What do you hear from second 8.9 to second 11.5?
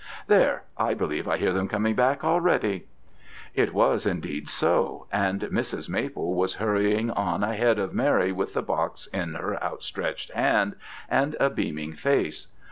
in her outstretched hand, and